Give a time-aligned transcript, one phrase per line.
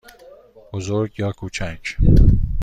[0.73, 1.95] بزرگ یا کوچک؟